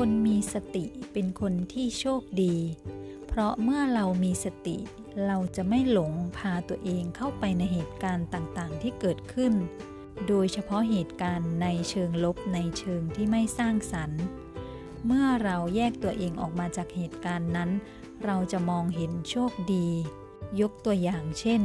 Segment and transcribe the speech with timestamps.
[0.00, 2.56] คนมีสติเป็นคนที่โชคดี
[3.28, 4.76] เพราะเมื่อเรามีสติ
[5.26, 9.52] เราจะไม่หลงพาตัวเองเข้าไปในเหตุการณ์ต่างๆ ที่เกิดขึ้น
[10.28, 14.22] โดยเฉพาะเหตุการณ์ในเชิงลบในเชิงที่ไม่สร้างสรรค์
[15.06, 17.70] เมื่อเราแยกตัวเองออกมาจากเหตุการณ์นั้น
[18.24, 19.88] เราจะมองเห็นโชคดี
[20.60, 21.62] ยกตัวอย่างเช่น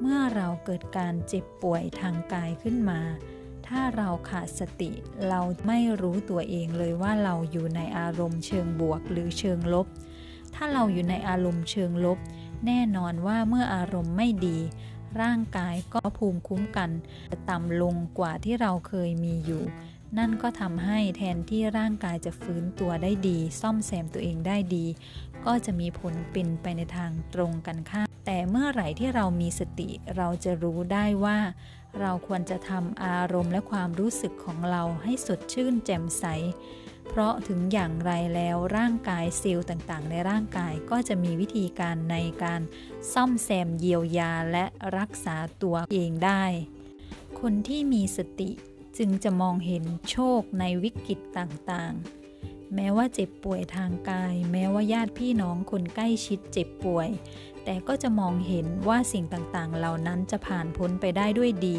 [0.00, 3.00] เมื่อเราเกิดการเจ็บป่วยทางกายขึ้นมา
[3.70, 4.90] ถ้าเราขาดสติ
[5.28, 9.86] เราไม่รู้ตัวเองเลยว่าเราอยู่ในอารมณ์เชิงบวกหรือเชิงลบ
[10.54, 12.18] ถ้าเราอยู่ในอารมณ์เชิงลบ
[12.66, 14.58] แน่นอนว่าเมื่ออารมณ์ไม่ดี
[15.22, 16.90] ร่างกายก็ภูมิคุ้มกัน
[17.30, 19.62] จะต่ำลงกว่าที่เราเคยมีอยู่
[20.18, 24.86] นั่นก็ทำให้แทนที่ร่างกายจะฟื้นตัวได้ดี ซ่อมแซมตัวเองได้ดี
[25.46, 31.38] ก็จะมีผลเป็นไปในทางตรงกันข้ามแต่เมื่อไหร่ที่เรามีสติเราจะรู้ได้ว่า
[32.00, 36.24] เราควรจะทำอารมณ์และความรู้สึกของเราให้สดชื่นแจ่มใส
[37.08, 42.60] เพราะถึงอย่างไรแล้วร่างกายเซลล์ต่างๆ ในร่างกายก็จะมีวิธีการในการ
[43.12, 44.64] ซ่อมแซมเยียวยาและ
[44.98, 46.44] รักษาตัวเองได้
[47.40, 48.50] คนที่มีสติ
[48.98, 52.19] จึงจะมองเห็นโชคในวิกฤตต่างๆ
[52.74, 57.08] แม้ว่าเจ็บป่วยทางกาย แม้ว่าญาติพี่น้องคนใกล้ชิดเจ็บป่วย
[57.64, 61.78] แต่ก็จะมองเห็นว่าสิ่งต่างๆ เหล่านั้นจะผ่านพ้นไปได้ด้วยดี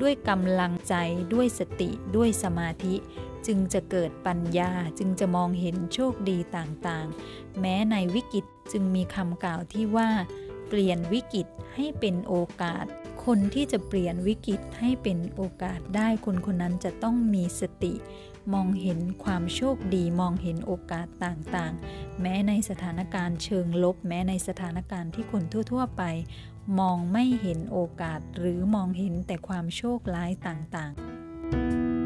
[0.00, 0.94] ด้วยกำลังใจ
[1.34, 2.94] ด้วยสติด้วยสมาธิ
[3.46, 10.10] จึงจะเกิดปัญญาจึงจะมองเห็นโชคดีต่างๆ แม้ในวิกฤตจึงมีคำกล่าวที่ว่า
[10.68, 12.86] เปลี่ยนวิกฤตให้เป็นโอกาส
[13.32, 17.94] คนที่จะเปลี่ยนวิกฤตให้เป็นโอกาสได้คนคนนั้นจะต้องมีสติ
[18.52, 26.02] มองเห็นความโชคดี มองเห็นโอกาสต่างๆ แม้ในสถานการณ์เชิงลบ แม้ในสถานการณ์ที่คนทั่ว ๆ ไป
[26.78, 31.97] มองไม่เห็นโอกาสหรือมองเห็นแต่ความโชคร้ายต่างๆ